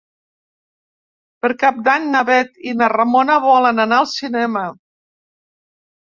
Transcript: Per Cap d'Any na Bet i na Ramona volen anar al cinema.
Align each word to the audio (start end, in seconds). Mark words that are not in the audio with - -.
Per 1.43 1.49
Cap 1.63 1.75
d'Any 1.87 2.07
na 2.15 2.21
Bet 2.29 2.57
i 2.71 2.73
na 2.79 2.87
Ramona 2.93 3.35
volen 3.43 3.83
anar 3.83 3.99
al 4.05 4.09
cinema. 4.13 4.65